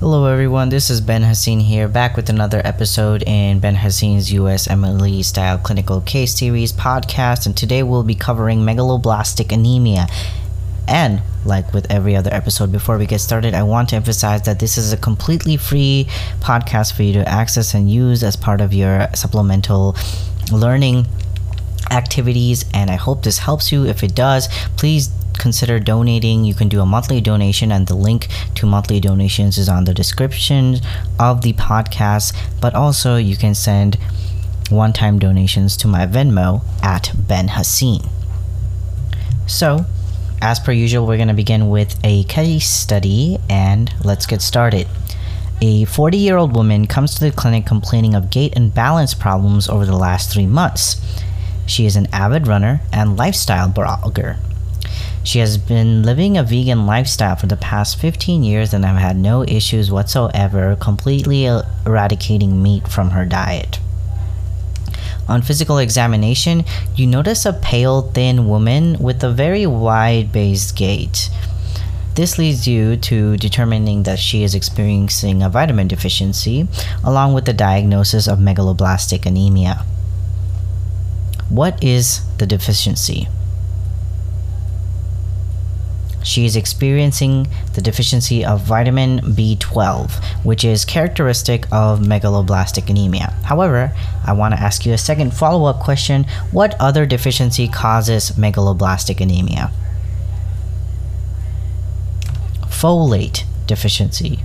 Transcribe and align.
Hello, 0.00 0.26
everyone. 0.26 0.70
This 0.70 0.90
is 0.90 1.00
Ben 1.00 1.22
Haseen 1.22 1.62
here, 1.62 1.86
back 1.86 2.16
with 2.16 2.28
another 2.28 2.60
episode 2.64 3.22
in 3.28 3.60
Ben 3.60 3.76
Haseen's 3.76 4.32
USMLE 4.32 5.24
Style 5.24 5.56
Clinical 5.56 6.00
Case 6.00 6.34
Series 6.34 6.72
podcast. 6.72 7.46
And 7.46 7.56
today 7.56 7.84
we'll 7.84 8.02
be 8.02 8.16
covering 8.16 8.58
megaloblastic 8.58 9.52
anemia. 9.52 10.08
And 10.88 11.22
like 11.44 11.72
with 11.72 11.88
every 11.92 12.16
other 12.16 12.34
episode, 12.34 12.72
before 12.72 12.98
we 12.98 13.06
get 13.06 13.20
started, 13.20 13.54
I 13.54 13.62
want 13.62 13.90
to 13.90 13.96
emphasize 13.96 14.42
that 14.42 14.58
this 14.58 14.76
is 14.76 14.92
a 14.92 14.96
completely 14.96 15.56
free 15.56 16.08
podcast 16.40 16.94
for 16.94 17.04
you 17.04 17.12
to 17.12 17.28
access 17.28 17.72
and 17.72 17.88
use 17.88 18.24
as 18.24 18.34
part 18.34 18.60
of 18.60 18.74
your 18.74 19.06
supplemental 19.14 19.96
learning 20.52 21.06
activities. 21.92 22.64
And 22.74 22.90
I 22.90 22.96
hope 22.96 23.22
this 23.22 23.38
helps 23.38 23.70
you. 23.70 23.86
If 23.86 24.02
it 24.02 24.16
does, 24.16 24.48
please 24.76 25.08
consider 25.44 25.78
donating, 25.78 26.42
you 26.46 26.54
can 26.54 26.70
do 26.70 26.80
a 26.80 26.86
monthly 26.86 27.20
donation, 27.20 27.70
and 27.70 27.86
the 27.86 27.94
link 27.94 28.28
to 28.54 28.64
monthly 28.64 28.98
donations 28.98 29.58
is 29.58 29.68
on 29.68 29.84
the 29.84 29.92
description 29.92 30.78
of 31.20 31.42
the 31.42 31.52
podcast. 31.52 32.34
But 32.62 32.74
also, 32.74 33.16
you 33.16 33.36
can 33.36 33.54
send 33.54 33.98
one 34.70 34.94
time 34.94 35.18
donations 35.18 35.76
to 35.76 35.86
my 35.86 36.06
Venmo 36.06 36.62
at 36.82 37.12
Ben 37.28 37.48
Haseen. 37.48 38.08
So, 39.46 39.84
as 40.40 40.58
per 40.58 40.72
usual, 40.72 41.06
we're 41.06 41.18
going 41.18 41.28
to 41.28 41.34
begin 41.34 41.68
with 41.68 41.94
a 42.02 42.24
case 42.24 42.66
study 42.66 43.36
and 43.50 43.92
let's 44.02 44.24
get 44.24 44.40
started. 44.40 44.88
A 45.60 45.84
40 45.84 46.16
year 46.16 46.38
old 46.38 46.56
woman 46.56 46.86
comes 46.86 47.14
to 47.14 47.20
the 47.20 47.30
clinic 47.30 47.66
complaining 47.66 48.14
of 48.14 48.30
gait 48.30 48.56
and 48.56 48.72
balance 48.72 49.12
problems 49.12 49.68
over 49.68 49.84
the 49.84 49.96
last 50.06 50.32
three 50.32 50.46
months. 50.46 50.96
She 51.66 51.84
is 51.84 51.96
an 51.96 52.08
avid 52.12 52.46
runner 52.46 52.80
and 52.90 53.18
lifestyle 53.18 53.68
blogger. 53.68 54.38
She 55.24 55.38
has 55.38 55.56
been 55.56 56.02
living 56.02 56.36
a 56.36 56.42
vegan 56.42 56.86
lifestyle 56.86 57.34
for 57.34 57.46
the 57.46 57.56
past 57.56 57.98
15 57.98 58.44
years 58.44 58.74
and 58.74 58.84
have 58.84 58.98
had 58.98 59.16
no 59.16 59.42
issues 59.42 59.90
whatsoever 59.90 60.76
completely 60.78 61.46
eradicating 61.46 62.62
meat 62.62 62.86
from 62.86 63.10
her 63.10 63.24
diet. 63.24 63.80
On 65.26 65.40
physical 65.40 65.78
examination, 65.78 66.62
you 66.94 67.06
notice 67.06 67.46
a 67.46 67.54
pale, 67.54 68.02
thin 68.02 68.46
woman 68.46 68.98
with 68.98 69.24
a 69.24 69.32
very 69.32 69.66
wide 69.66 70.30
based 70.30 70.76
gait. 70.76 71.30
This 72.14 72.38
leads 72.38 72.68
you 72.68 72.98
to 72.98 73.38
determining 73.38 74.02
that 74.02 74.18
she 74.18 74.44
is 74.44 74.54
experiencing 74.54 75.42
a 75.42 75.48
vitamin 75.48 75.88
deficiency, 75.88 76.68
along 77.02 77.32
with 77.32 77.46
the 77.46 77.54
diagnosis 77.54 78.28
of 78.28 78.38
megaloblastic 78.38 79.24
anemia. 79.24 79.86
What 81.48 81.82
is 81.82 82.20
the 82.36 82.46
deficiency? 82.46 83.26
She 86.24 86.44
is 86.46 86.56
experiencing 86.56 87.46
the 87.74 87.80
deficiency 87.80 88.44
of 88.44 88.62
vitamin 88.62 89.20
B12, 89.20 90.10
which 90.44 90.64
is 90.64 90.84
characteristic 90.84 91.66
of 91.70 92.00
megaloblastic 92.00 92.88
anemia. 92.88 93.34
However, 93.44 93.92
I 94.26 94.32
want 94.32 94.54
to 94.54 94.60
ask 94.60 94.84
you 94.84 94.92
a 94.92 94.98
second 94.98 95.34
follow 95.34 95.66
up 95.66 95.80
question 95.80 96.24
What 96.50 96.74
other 96.80 97.06
deficiency 97.06 97.68
causes 97.68 98.32
megaloblastic 98.32 99.20
anemia? 99.20 99.70
Folate 102.66 103.44
deficiency. 103.66 104.40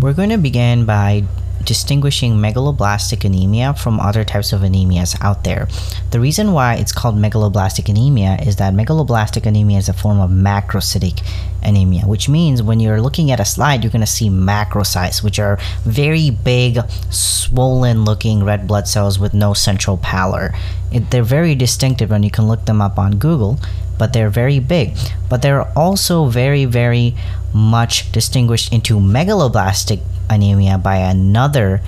We're 0.00 0.14
going 0.14 0.30
to 0.30 0.38
begin 0.38 0.84
by 0.84 1.24
distinguishing 1.64 2.34
megaloblastic 2.34 3.24
anemia 3.24 3.74
from 3.74 4.00
other 4.00 4.24
types 4.24 4.52
of 4.52 4.60
anemias 4.60 5.16
out 5.20 5.44
there. 5.44 5.68
The 6.10 6.20
reason 6.20 6.52
why 6.52 6.74
it's 6.74 6.92
called 6.92 7.16
megaloblastic 7.16 7.88
anemia 7.88 8.38
is 8.42 8.56
that 8.56 8.74
megaloblastic 8.74 9.46
anemia 9.46 9.78
is 9.78 9.88
a 9.88 9.92
form 9.92 10.20
of 10.20 10.30
macrocytic 10.30 11.22
anemia, 11.62 12.02
which 12.02 12.28
means 12.28 12.62
when 12.62 12.80
you're 12.80 13.00
looking 13.00 13.30
at 13.30 13.40
a 13.40 13.44
slide, 13.44 13.82
you're 13.82 13.92
going 13.92 14.00
to 14.00 14.06
see 14.06 14.28
macrocytes, 14.28 15.22
which 15.22 15.38
are 15.38 15.58
very 15.84 16.30
big, 16.30 16.78
swollen 17.10 18.04
looking 18.04 18.44
red 18.44 18.66
blood 18.66 18.88
cells 18.88 19.18
with 19.18 19.34
no 19.34 19.54
central 19.54 19.96
pallor. 19.96 20.52
It, 20.92 21.10
they're 21.10 21.22
very 21.22 21.54
distinctive 21.54 22.10
and 22.10 22.24
you 22.24 22.30
can 22.30 22.48
look 22.48 22.66
them 22.66 22.82
up 22.82 22.98
on 22.98 23.18
Google, 23.18 23.58
but 23.98 24.12
they're 24.12 24.30
very 24.30 24.58
big. 24.58 24.96
But 25.28 25.42
they're 25.42 25.66
also 25.78 26.26
very, 26.26 26.64
very 26.64 27.14
much 27.54 28.10
distinguished 28.12 28.72
into 28.72 28.98
megaloblastic 28.98 30.00
anemia 30.32 30.78
by 30.78 30.96
another 30.96 31.80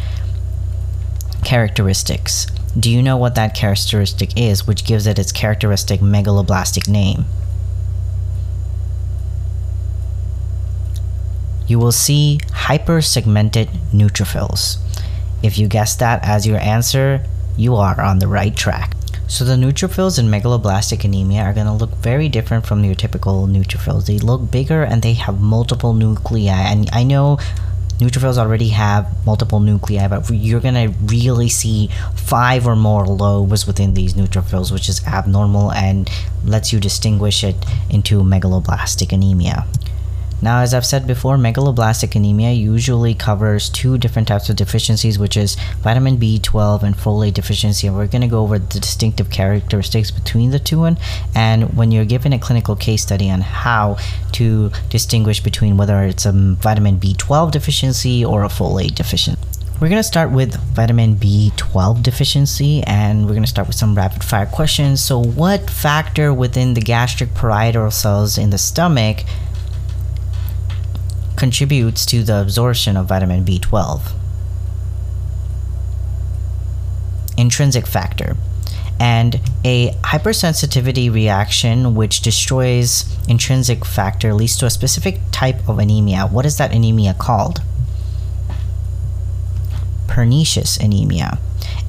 characteristics. 1.45 2.47
Do 2.79 2.91
you 2.91 3.03
know 3.03 3.17
what 3.17 3.35
that 3.37 3.55
characteristic 3.55 4.37
is, 4.37 4.67
which 4.67 4.85
gives 4.85 5.07
it 5.07 5.19
its 5.19 5.31
characteristic 5.31 6.01
megaloblastic 6.01 6.89
name? 6.89 7.27
You 11.67 11.79
will 11.79 11.93
see 11.93 12.41
hypersegmented 12.49 13.69
neutrophils. 13.93 14.79
If 15.43 15.57
you 15.59 15.69
guess 15.69 15.95
that 15.97 16.25
as 16.25 16.47
your 16.47 16.59
answer, 16.59 17.25
you 17.57 17.77
are 17.77 18.01
on 18.01 18.19
the 18.19 18.29
right 18.29 18.55
track. 18.55 18.95
So 19.27 19.45
the 19.45 19.55
neutrophils 19.55 20.19
in 20.19 20.27
megaloblastic 20.27 21.05
anemia 21.05 21.43
are 21.43 21.55
going 21.55 21.67
to 21.67 21.73
look 21.73 21.95
very 21.97 22.29
different 22.29 22.67
from 22.67 22.85
your 22.85 22.95
typical 22.95 23.47
neutrophils. 23.47 24.07
They 24.07 24.19
look 24.19 24.51
bigger 24.51 24.83
and 24.83 25.03
they 25.03 25.15
have 25.15 25.41
multiple 25.41 25.95
nuclei. 25.95 26.51
And 26.51 26.91
I 26.93 27.05
know 27.05 27.39
neutrophils 27.99 28.39
already 28.39 28.69
have 28.69 29.07
multiple 29.25 29.61
nuclei, 29.61 30.09
but 30.09 30.29
you're 30.31 30.61
gonna 30.61 30.89
really 31.07 31.49
see 31.49 31.89
five 32.17 32.67
or 32.67 32.77
more 32.77 33.07
lobes 33.07 33.67
within 33.67 33.95
these 33.95 34.15
neutrophils, 34.15 34.73
which 34.73 34.89
is 34.89 35.05
abnormal 35.07 35.73
and 35.73 36.11
lets 36.45 36.73
you 36.73 36.81
distinguish 36.81 37.45
it 37.45 37.57
into 37.91 38.23
megaloblastic 38.23 39.13
anemia. 39.13 39.67
Now, 40.43 40.61
as 40.61 40.75
I've 40.75 40.85
said 40.85 41.07
before, 41.07 41.37
megaloblastic 41.37 42.15
anemia 42.15 42.53
usually 42.53 43.15
covers 43.15 43.71
two 43.71 43.97
different 43.99 44.29
types 44.29 44.51
of 44.51 44.57
deficiencies, 44.57 45.19
which 45.19 45.37
is 45.37 45.57
vitamin 45.81 46.19
B12 46.19 46.83
and 46.83 46.95
folate 46.95 47.35
deficiency. 47.35 47.87
And 47.87 47.97
we're 47.97 48.07
going 48.07 48.23
to 48.23 48.29
go 48.29 48.43
over 48.43 48.59
the 48.59 48.81
distinctive 48.81 49.31
characteristics 49.31 50.11
between 50.11 50.51
the 50.51 50.59
two 50.59 50.85
and, 50.85 50.99
and 51.35 51.75
when 51.77 51.93
you're 51.93 52.05
given 52.05 52.33
a 52.33 52.39
clinical 52.39 52.77
case 52.77 53.03
study 53.03 53.31
on 53.31 53.41
how 53.41 53.97
to 54.33 54.71
distinguish 54.91 55.41
between 55.41 55.77
whether 55.77 56.03
it's 56.03 56.27
a 56.27 56.33
vitamin 56.33 56.99
B12 57.01 57.51
deficiency 57.51 58.25
or 58.25 58.45
a 58.45 58.49
folate 58.49 58.95
deficiency. 58.95 59.41
We're 59.81 59.89
going 59.89 59.99
to 59.99 60.05
start 60.05 60.31
with 60.31 60.55
vitamin 60.75 61.17
B12 61.17 62.03
deficiency 62.03 62.83
and 62.85 63.25
we're 63.27 63.33
going 63.33 63.43
to 63.43 63.49
start 63.49 63.67
with 63.67 63.77
some 63.77 63.95
rapid 63.95 64.23
fire 64.23 64.47
questions. 64.47 65.03
So, 65.03 65.19
what 65.19 65.69
factor 65.69 66.33
within 66.33 66.75
the 66.75 66.81
gastric 66.81 67.35
parietal 67.35 67.91
cells 67.91 68.39
in 68.39 68.51
the 68.51 68.59
stomach 68.59 69.25
contributes 71.45 72.07
to 72.07 72.23
the 72.23 72.41
absorption 72.41 72.97
of 72.97 73.05
vitamin 73.05 73.45
B12. 73.45 74.13
Intrinsic 77.37 77.87
factor 77.87 78.35
and 78.99 79.39
a 79.63 79.91
hypersensitivity 79.97 81.13
reaction 81.13 81.95
which 81.95 82.23
destroys 82.23 83.15
intrinsic 83.29 83.85
factor 83.85 84.33
leads 84.33 84.57
to 84.57 84.65
a 84.65 84.71
specific 84.71 85.21
type 85.33 85.69
of 85.69 85.79
anemia. 85.79 86.27
What 86.27 86.47
is 86.47 86.57
that 86.57 86.73
anemia 86.73 87.13
called? 87.13 87.61
Pernicious 90.09 90.79
anemia. 90.79 91.39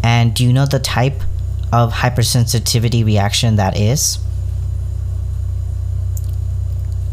And 0.04 0.34
do 0.34 0.44
you 0.44 0.52
know 0.52 0.66
the 0.66 0.80
type 0.80 1.22
of 1.72 1.94
hypersensitivity 1.94 3.06
reaction 3.06 3.56
that 3.56 3.78
is? 3.78 4.20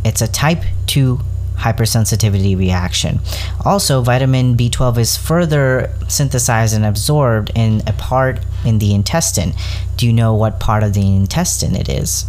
It's 0.04 0.20
a 0.20 0.26
type 0.26 0.64
2 0.88 1.20
hypersensitivity 1.62 2.56
reaction. 2.56 3.20
Also, 3.64 4.02
vitamin 4.02 4.56
B12 4.56 4.98
is 4.98 5.16
further 5.16 5.94
synthesized 6.08 6.74
and 6.74 6.84
absorbed 6.84 7.50
in 7.54 7.82
a 7.86 7.92
part 7.92 8.40
in 8.64 8.78
the 8.78 8.94
intestine. 8.94 9.52
Do 9.96 10.06
you 10.06 10.12
know 10.12 10.34
what 10.34 10.60
part 10.60 10.82
of 10.82 10.94
the 10.94 11.06
intestine 11.06 11.76
it 11.76 11.88
is? 11.88 12.26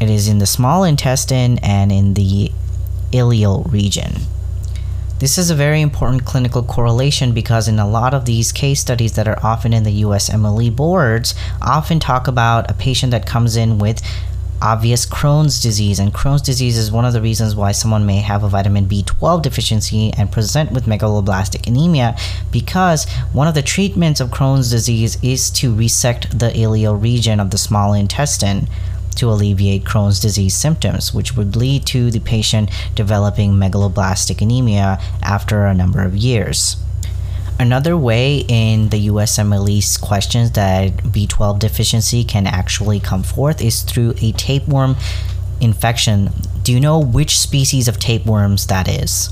It 0.00 0.08
is 0.08 0.28
in 0.28 0.38
the 0.38 0.46
small 0.46 0.82
intestine 0.84 1.58
and 1.58 1.92
in 1.92 2.14
the 2.14 2.50
ileal 3.12 3.70
region. 3.70 4.14
This 5.20 5.36
is 5.36 5.50
a 5.50 5.54
very 5.54 5.82
important 5.82 6.24
clinical 6.24 6.62
correlation 6.62 7.34
because 7.34 7.68
in 7.68 7.78
a 7.78 7.86
lot 7.86 8.14
of 8.14 8.24
these 8.24 8.52
case 8.52 8.80
studies 8.80 9.16
that 9.16 9.28
are 9.28 9.38
often 9.42 9.74
in 9.74 9.82
the 9.82 10.00
USMLE 10.00 10.74
boards, 10.74 11.34
often 11.60 12.00
talk 12.00 12.26
about 12.26 12.70
a 12.70 12.74
patient 12.74 13.10
that 13.10 13.26
comes 13.26 13.54
in 13.54 13.78
with 13.78 14.00
obvious 14.62 15.06
Crohn's 15.06 15.60
disease. 15.60 15.98
And 15.98 16.12
Crohn's 16.12 16.42
disease 16.42 16.76
is 16.76 16.92
one 16.92 17.04
of 17.04 17.12
the 17.12 17.22
reasons 17.22 17.54
why 17.54 17.72
someone 17.72 18.06
may 18.06 18.18
have 18.18 18.42
a 18.42 18.48
vitamin 18.48 18.86
B12 18.86 19.42
deficiency 19.42 20.12
and 20.16 20.30
present 20.32 20.72
with 20.72 20.86
megaloblastic 20.86 21.66
anemia 21.66 22.16
because 22.50 23.08
one 23.32 23.48
of 23.48 23.54
the 23.54 23.62
treatments 23.62 24.20
of 24.20 24.30
Crohn's 24.30 24.70
disease 24.70 25.18
is 25.22 25.50
to 25.50 25.74
resect 25.74 26.38
the 26.38 26.50
ileal 26.50 27.00
region 27.00 27.40
of 27.40 27.50
the 27.50 27.58
small 27.58 27.92
intestine 27.92 28.68
to 29.16 29.28
alleviate 29.28 29.84
Crohn's 29.84 30.20
disease 30.20 30.54
symptoms, 30.54 31.12
which 31.12 31.36
would 31.36 31.56
lead 31.56 31.84
to 31.86 32.10
the 32.10 32.20
patient 32.20 32.70
developing 32.94 33.52
megaloblastic 33.52 34.40
anemia 34.40 34.98
after 35.22 35.66
a 35.66 35.74
number 35.74 36.02
of 36.02 36.16
years. 36.16 36.76
Another 37.60 37.94
way 37.94 38.46
in 38.48 38.88
the 38.88 39.08
USMLE 39.08 40.00
questions 40.00 40.52
that 40.52 40.96
B12 41.04 41.58
deficiency 41.58 42.24
can 42.24 42.46
actually 42.46 43.00
come 43.00 43.22
forth 43.22 43.60
is 43.60 43.82
through 43.82 44.14
a 44.22 44.32
tapeworm 44.32 44.96
infection, 45.60 46.30
do 46.62 46.72
you 46.72 46.80
know 46.80 46.98
which 46.98 47.38
species 47.38 47.86
of 47.86 47.98
tapeworms 47.98 48.66
that 48.68 48.88
is? 48.88 49.28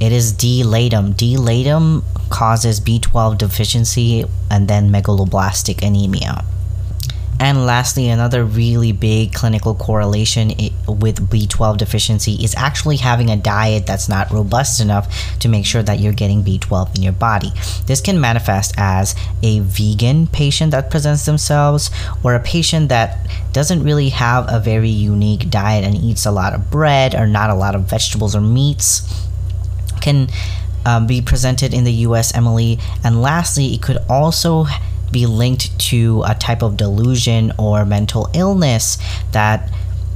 It 0.00 0.10
is 0.10 0.32
D. 0.32 0.62
latum. 0.64 1.14
D. 1.14 1.36
latum 1.36 2.02
causes 2.30 2.80
B12 2.80 3.36
deficiency 3.36 4.24
and 4.50 4.68
then 4.68 4.90
megaloblastic 4.90 5.86
anemia. 5.86 6.46
And 7.38 7.66
lastly, 7.66 8.08
another 8.08 8.44
really 8.44 8.92
big 8.92 9.34
clinical 9.34 9.74
correlation 9.74 10.48
with 10.88 11.28
B12 11.30 11.76
deficiency 11.76 12.32
is 12.42 12.54
actually 12.56 12.96
having 12.96 13.30
a 13.30 13.36
diet 13.36 13.86
that's 13.86 14.08
not 14.08 14.30
robust 14.30 14.80
enough 14.80 15.38
to 15.40 15.48
make 15.48 15.66
sure 15.66 15.82
that 15.82 16.00
you're 16.00 16.12
getting 16.12 16.42
B12 16.42 16.96
in 16.96 17.02
your 17.02 17.12
body. 17.12 17.52
This 17.86 18.00
can 18.00 18.20
manifest 18.20 18.74
as 18.78 19.14
a 19.42 19.60
vegan 19.60 20.28
patient 20.28 20.70
that 20.70 20.90
presents 20.90 21.26
themselves 21.26 21.90
or 22.22 22.34
a 22.34 22.40
patient 22.40 22.88
that 22.88 23.18
doesn't 23.52 23.82
really 23.82 24.08
have 24.10 24.46
a 24.48 24.58
very 24.58 24.88
unique 24.88 25.50
diet 25.50 25.84
and 25.84 25.94
eats 25.94 26.24
a 26.24 26.30
lot 26.30 26.54
of 26.54 26.70
bread 26.70 27.14
or 27.14 27.26
not 27.26 27.50
a 27.50 27.54
lot 27.54 27.74
of 27.74 27.82
vegetables 27.82 28.34
or 28.34 28.40
meats. 28.40 29.02
Can 30.00 30.28
um, 30.86 31.06
be 31.06 31.20
presented 31.20 31.74
in 31.74 31.84
the 31.84 32.04
USMLE. 32.04 32.80
And 33.04 33.20
lastly, 33.20 33.74
it 33.74 33.82
could 33.82 33.98
also 34.08 34.66
be 35.12 35.26
linked 35.26 35.78
to 35.78 36.22
a 36.26 36.34
type 36.34 36.62
of 36.62 36.76
delusion 36.76 37.52
or 37.58 37.84
mental 37.84 38.28
illness 38.34 38.98
that 39.32 39.70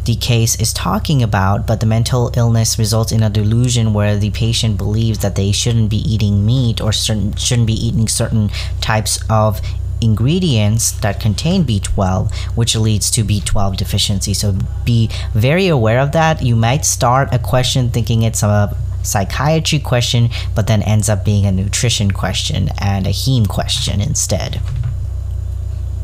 the 0.04 0.16
case 0.16 0.58
is 0.58 0.72
talking 0.72 1.22
about, 1.22 1.66
but 1.66 1.80
the 1.80 1.86
mental 1.86 2.32
illness 2.36 2.78
results 2.78 3.12
in 3.12 3.22
a 3.22 3.30
delusion 3.30 3.92
where 3.92 4.16
the 4.16 4.30
patient 4.30 4.76
believes 4.78 5.18
that 5.18 5.36
they 5.36 5.52
shouldn't 5.52 5.90
be 5.90 5.98
eating 5.98 6.44
meat 6.44 6.80
or 6.80 6.92
certain, 6.92 7.34
shouldn't 7.36 7.66
be 7.66 7.74
eating 7.74 8.08
certain 8.08 8.50
types 8.80 9.22
of 9.28 9.60
ingredients 10.00 10.92
that 10.92 11.20
contain 11.20 11.64
B12, 11.64 12.34
which 12.56 12.74
leads 12.74 13.10
to 13.10 13.22
B12 13.22 13.76
deficiency. 13.76 14.32
So 14.32 14.56
be 14.84 15.10
very 15.34 15.68
aware 15.68 16.00
of 16.00 16.12
that. 16.12 16.42
You 16.42 16.56
might 16.56 16.84
start 16.84 17.28
a 17.32 17.38
question 17.38 17.90
thinking 17.90 18.22
it's 18.22 18.42
a 18.42 18.74
psychiatry 19.02 19.78
question, 19.78 20.28
but 20.54 20.66
then 20.66 20.82
ends 20.82 21.08
up 21.08 21.24
being 21.24 21.46
a 21.46 21.52
nutrition 21.52 22.10
question 22.10 22.70
and 22.78 23.06
a 23.06 23.10
heme 23.10 23.48
question 23.48 24.00
instead. 24.00 24.60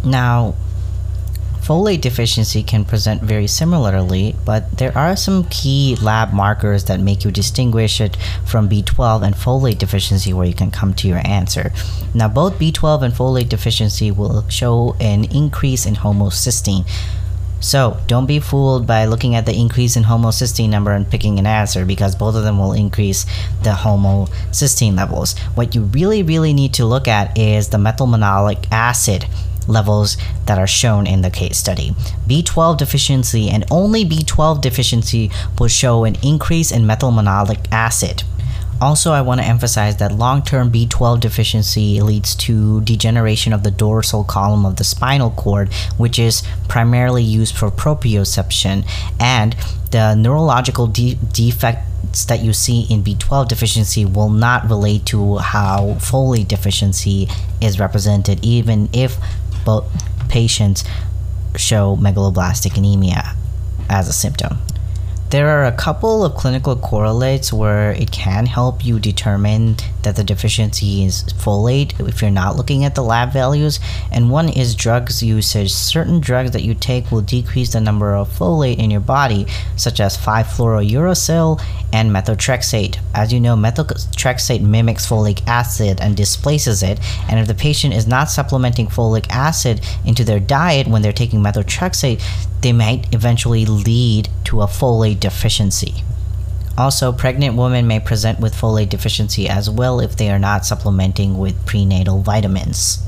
Now, 0.05 0.55
folate 1.67 2.01
deficiency 2.01 2.63
can 2.63 2.85
present 2.85 3.23
very 3.23 3.49
similarly, 3.49 4.37
but 4.45 4.79
there 4.79 4.97
are 4.97 5.17
some 5.17 5.45
key 5.51 5.97
lab 6.01 6.33
markers 6.33 6.85
that 6.85 7.01
make 7.01 7.25
you 7.25 7.33
distinguish 7.33 8.01
it 8.01 8.17
from 8.47 8.69
B12 8.69 9.25
and 9.27 9.35
folate 9.35 9.79
deficiency 9.79 10.33
where 10.33 10.47
you 10.47 10.55
can 10.55 10.71
come 10.71 10.95
to 10.95 11.09
your 11.09 11.27
answer. 11.27 11.73
Now, 12.15 12.29
both 12.29 12.59
B12 12.59 13.03
and 13.03 13.13
folate 13.13 13.49
deficiency 13.49 14.13
will 14.13 14.49
show 14.49 14.95
an 15.01 15.25
increase 15.25 15.87
in 15.87 15.97
homocysteine. 15.97 16.87
So 17.61 17.99
don't 18.07 18.27
be 18.27 18.39
fooled 18.39 18.87
by 18.87 19.07
looking 19.07 19.35
at 19.35 19.47
the 19.47 19.59
increase 19.59 19.97
in 19.97 20.05
homocysteine 20.05 20.69
number 20.69 20.93
and 20.93 21.11
picking 21.11 21.39
an 21.39 21.47
answer 21.47 21.85
because 21.85 22.15
both 22.15 22.35
of 22.35 22.45
them 22.45 22.59
will 22.59 22.73
increase 22.73 23.25
the 23.63 23.71
homocysteine 23.71 24.97
levels. 24.97 25.37
What 25.55 25.75
you 25.75 25.83
really, 25.83 26.23
really 26.23 26.53
need 26.53 26.75
to 26.75 26.85
look 26.85 27.09
at 27.09 27.37
is 27.37 27.69
the 27.69 27.79
methylmalonic 27.79 28.67
acid 28.71 29.27
levels 29.69 30.17
that 30.47 30.59
are 30.59 30.67
shown 30.67 31.07
in 31.07 31.23
the 31.23 31.31
case 31.31 31.59
study. 31.59 31.91
B12 32.29 32.79
deficiency 32.79 33.49
and 33.49 33.65
only 33.71 34.05
B12 34.05 34.61
deficiency 34.61 35.31
will 35.59 35.69
show 35.69 36.05
an 36.05 36.17
increase 36.23 36.71
in 36.71 36.83
methylmalonic 36.83 37.67
acid. 37.73 38.23
Also, 38.81 39.13
I 39.13 39.23
want 39.23 39.41
to 39.41 39.47
emphasize 39.47 39.97
that 39.97 40.13
long 40.13 40.43
term 40.43 40.71
B12 40.71 41.21
deficiency 41.21 42.01
leads 42.03 42.35
to 42.37 42.83
degeneration 42.83 43.55
of 43.55 43.63
the 43.63 43.71
dorsal 43.71 44.23
column 44.23 44.67
of 44.67 44.77
the 44.77 44.85
spinal 44.85 45.31
cord, 45.31 45.73
which 45.97 46.19
is 46.19 46.43
primarily 46.69 47.23
used 47.23 47.57
for 47.57 47.71
proprioception, 47.71 48.87
and 49.19 49.57
the 49.93 50.15
neurological 50.15 50.87
de- 50.87 51.19
defects 51.33 52.27
that 52.27 52.41
you 52.41 52.53
see 52.53 52.87
in 52.91 53.03
B12 53.03 53.49
deficiency 53.49 54.05
will 54.05 54.31
not 54.31 54.69
relate 54.69 55.07
to 55.07 55.39
how 55.39 55.97
folate 55.99 56.49
deficiency 56.49 57.29
is 57.63 57.81
represented, 57.81 58.45
even 58.45 58.91
if 58.93 59.17
both 59.65 59.85
patients 60.29 60.85
show 61.57 61.97
megaloblastic 61.97 62.77
anemia 62.77 63.35
as 63.89 64.09
a 64.09 64.13
symptom. 64.13 64.59
There 65.29 65.49
are 65.49 65.65
a 65.65 65.73
couple 65.73 66.25
of 66.25 66.37
clinical 66.37 66.77
correlates 66.77 67.53
where 67.53 67.91
it 67.91 68.13
can 68.13 68.47
help 68.47 68.85
you 68.85 69.01
determine 69.01 69.75
that 70.03 70.15
the 70.15 70.23
deficiency 70.23 71.05
is 71.05 71.25
folate 71.25 71.99
if 72.09 72.23
you're 72.23 72.31
not 72.31 72.55
looking 72.55 72.85
at 72.85 72.95
the 72.95 73.03
lab 73.03 73.33
values. 73.33 73.81
And 74.13 74.31
one 74.31 74.49
is 74.49 74.77
drugs 74.77 75.25
usage. 75.25 75.73
Certain 75.73 76.21
drugs 76.21 76.53
that 76.53 76.63
you 76.63 76.75
take 76.75 77.11
will 77.11 77.23
decrease 77.23 77.73
the 77.73 77.81
number 77.81 78.15
of 78.15 78.29
folate 78.29 78.79
in 78.79 78.93
your 78.93 79.01
body, 79.01 79.47
such 79.75 79.99
as 79.99 80.17
5-fluorouracil 80.17 81.61
and 81.93 82.11
methotrexate. 82.13 82.99
As 83.13 83.33
you 83.33 83.41
know, 83.41 83.57
methotrexate 83.57 84.61
mimics 84.61 85.09
folic 85.09 85.45
acid 85.49 86.01
and 86.01 86.17
displaces 86.17 86.85
it. 86.85 87.01
And 87.29 87.41
if 87.41 87.49
the 87.49 87.55
patient 87.55 87.95
is 87.95 88.07
not 88.07 88.31
supplementing 88.31 88.87
folic 88.87 89.27
acid 89.31 89.81
into 90.05 90.23
their 90.23 90.39
diet 90.39 90.87
when 90.87 91.03
they're 91.03 91.13
taking 91.13 91.41
methotrexate, 91.41 92.23
they 92.63 92.73
might 92.73 93.13
eventually 93.15 93.65
lead 93.65 94.29
to 94.45 94.63
a 94.63 94.67
folate 94.67 95.21
deficiency. 95.21 96.03
Also, 96.79 97.11
pregnant 97.13 97.57
women 97.57 97.87
may 97.87 97.99
present 97.99 98.39
with 98.39 98.55
folate 98.55 98.91
deficiency 98.91 99.49
as 99.49 99.71
well 99.71 99.99
if 100.01 100.17
they 100.17 100.31
are 100.31 100.39
not 100.39 100.67
supplementing 100.67 101.39
with 101.39 101.65
prenatal 101.65 102.21
vitamins. 102.21 103.03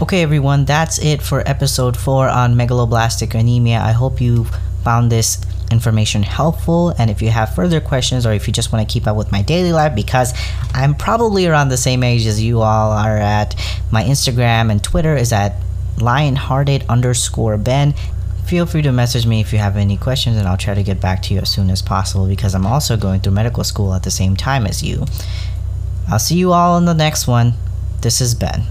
Okay, 0.00 0.22
everyone, 0.22 0.64
that's 0.64 0.98
it 0.98 1.20
for 1.20 1.46
episode 1.46 1.96
4 1.96 2.28
on 2.28 2.54
megaloblastic 2.54 3.38
anemia. 3.38 3.80
I 3.80 3.92
hope 3.92 4.20
you 4.20 4.46
found 4.82 5.12
this 5.12 5.38
information 5.70 6.22
helpful. 6.22 6.94
And 6.98 7.10
if 7.10 7.20
you 7.20 7.28
have 7.28 7.54
further 7.54 7.80
questions 7.80 8.26
or 8.26 8.32
if 8.32 8.46
you 8.46 8.52
just 8.52 8.72
want 8.72 8.88
to 8.88 8.92
keep 8.92 9.06
up 9.06 9.16
with 9.16 9.30
my 9.30 9.42
daily 9.42 9.72
life, 9.72 9.94
because 9.94 10.32
I'm 10.72 10.94
probably 10.94 11.46
around 11.46 11.68
the 11.68 11.76
same 11.76 12.02
age 12.02 12.26
as 12.26 12.42
you 12.42 12.62
all 12.62 12.92
are 12.92 13.18
at, 13.18 13.54
my 13.90 14.02
Instagram 14.02 14.70
and 14.70 14.82
Twitter 14.82 15.16
is 15.16 15.32
at 15.32 15.54
lionhearted 15.98 16.84
underscore 16.88 17.56
Ben 17.56 17.94
feel 18.50 18.66
free 18.66 18.82
to 18.82 18.90
message 18.90 19.26
me 19.26 19.40
if 19.40 19.52
you 19.52 19.60
have 19.60 19.76
any 19.76 19.96
questions 19.96 20.36
and 20.36 20.48
I'll 20.48 20.56
try 20.56 20.74
to 20.74 20.82
get 20.82 21.00
back 21.00 21.22
to 21.22 21.34
you 21.34 21.38
as 21.38 21.48
soon 21.48 21.70
as 21.70 21.82
possible 21.82 22.26
because 22.26 22.52
I'm 22.52 22.66
also 22.66 22.96
going 22.96 23.20
through 23.20 23.34
medical 23.34 23.62
school 23.62 23.94
at 23.94 24.02
the 24.02 24.10
same 24.10 24.34
time 24.34 24.66
as 24.66 24.82
you. 24.82 25.04
I'll 26.08 26.18
see 26.18 26.34
you 26.34 26.52
all 26.52 26.76
in 26.76 26.84
the 26.84 26.92
next 26.92 27.28
one. 27.28 27.54
This 28.00 28.20
is 28.20 28.34
Ben. 28.34 28.64